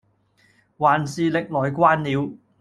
[0.79, 2.35] 還是歷來慣了，